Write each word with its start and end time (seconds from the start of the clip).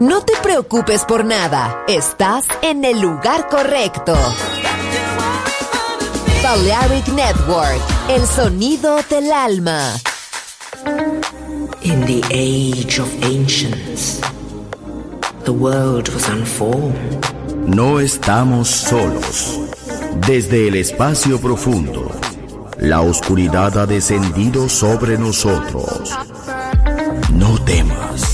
No 0.00 0.22
te 0.22 0.32
preocupes 0.42 1.04
por 1.04 1.24
nada, 1.24 1.84
estás 1.86 2.46
en 2.62 2.84
el 2.84 3.00
lugar 3.00 3.48
correcto. 3.48 4.16
Balearic 6.42 7.06
Network, 7.08 7.80
el 8.08 8.26
sonido 8.26 8.96
del 9.08 9.32
alma. 9.32 9.94
In 11.82 12.00
the 12.06 12.22
age 12.30 13.00
of 13.00 13.08
ancients, 13.22 14.20
the 15.44 15.52
world 15.52 16.08
was 16.08 16.28
unformed. 16.28 17.24
No 17.64 18.00
estamos 18.00 18.68
solos. 18.68 19.60
Desde 20.26 20.68
el 20.68 20.74
espacio 20.74 21.40
profundo, 21.40 22.10
la 22.78 23.00
oscuridad 23.00 23.78
ha 23.78 23.86
descendido 23.86 24.68
sobre 24.68 25.16
nosotros. 25.18 26.10
No 27.32 27.58
temas. 27.64 28.33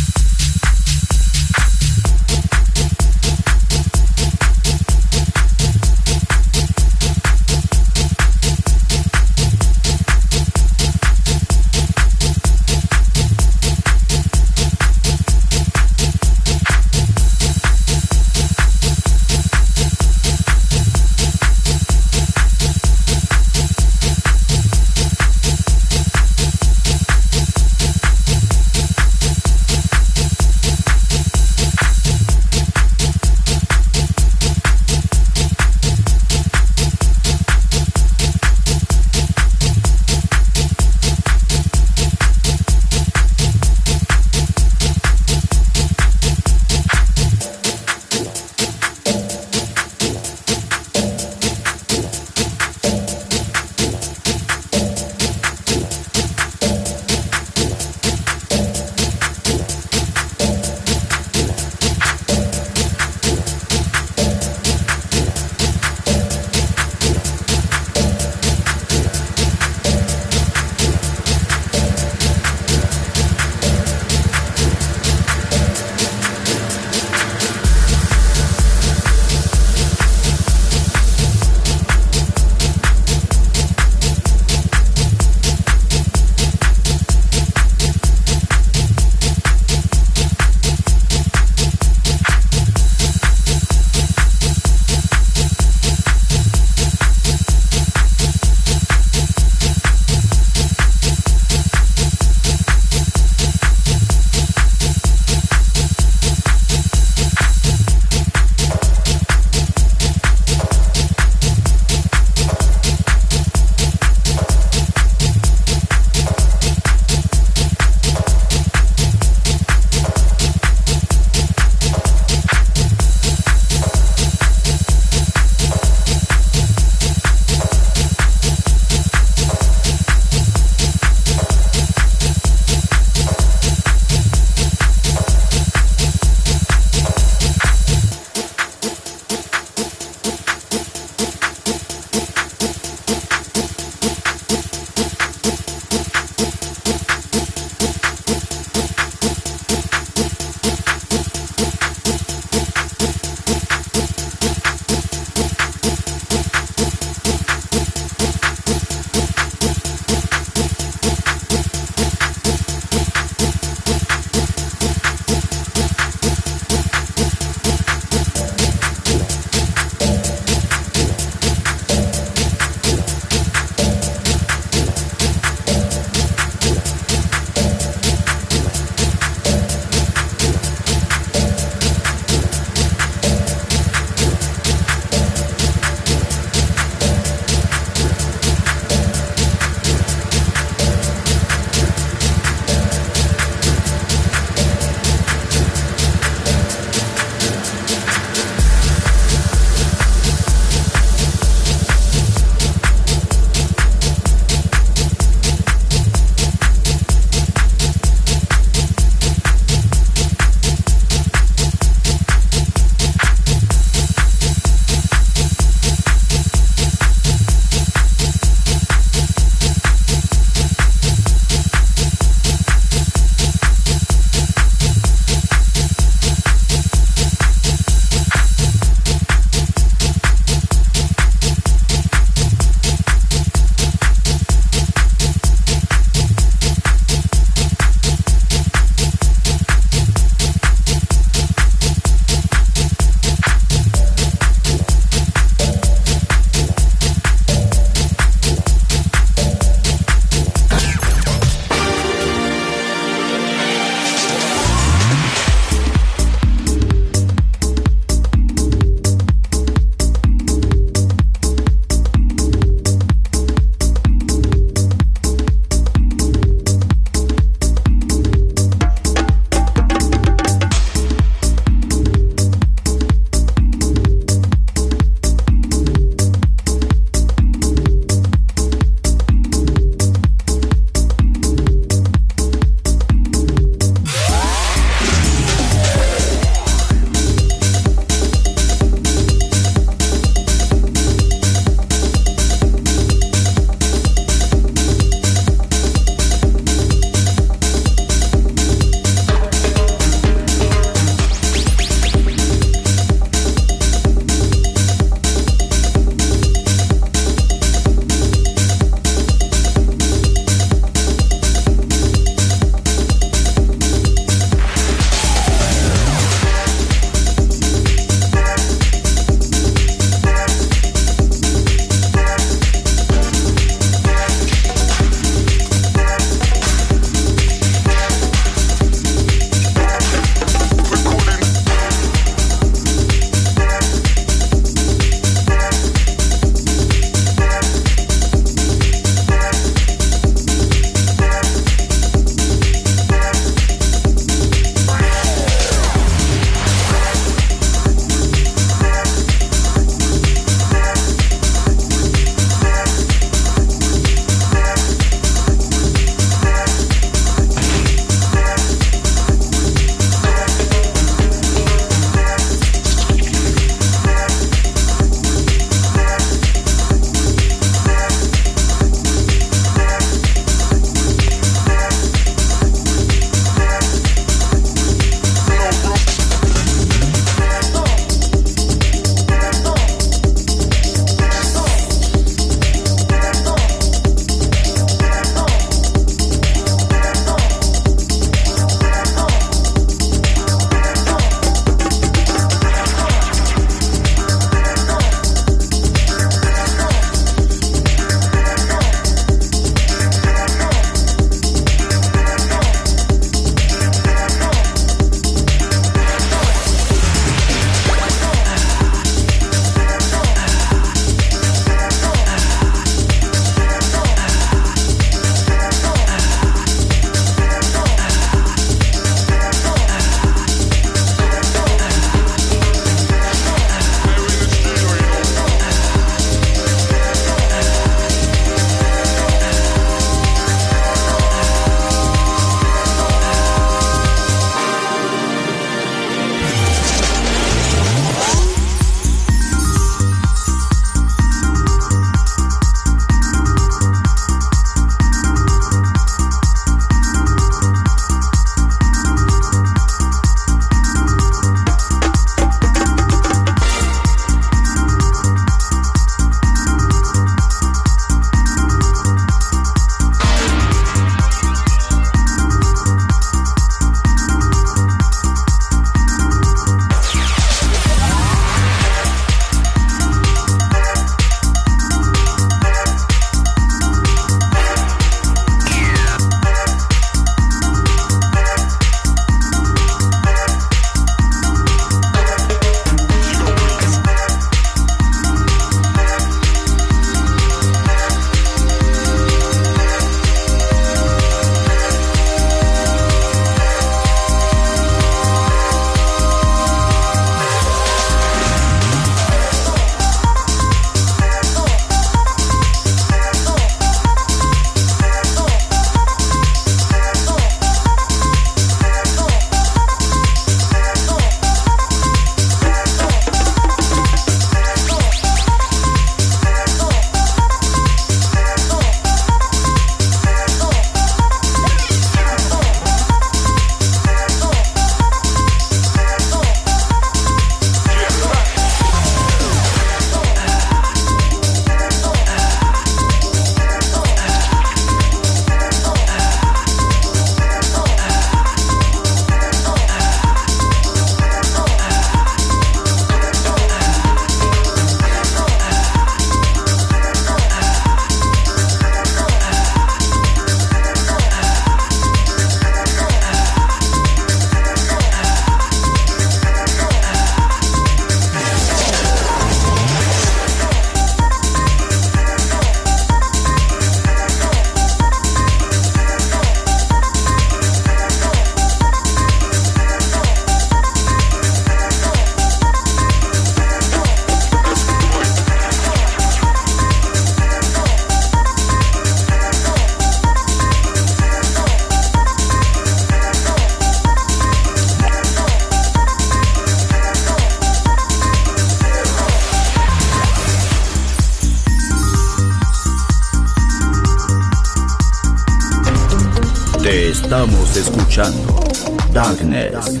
Escuchando 598.18 599.12
Darkness, 599.12 600.00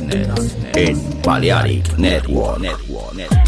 en 0.74 1.22
Balearic 1.22 1.96
Network. 1.98 3.47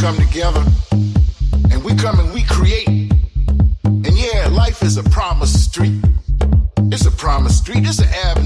come 0.00 0.16
together 0.16 0.64
and 1.70 1.84
we 1.84 1.94
come 1.94 2.18
and 2.18 2.32
we 2.32 2.42
create. 2.44 2.88
And 3.84 4.18
yeah, 4.18 4.48
life 4.50 4.82
is 4.82 4.96
a 4.96 5.02
promised 5.02 5.62
street. 5.62 6.02
It's 6.90 7.04
a 7.04 7.10
promised 7.10 7.58
street. 7.58 7.86
It's 7.86 7.98
an 7.98 8.08
avenue. 8.08 8.39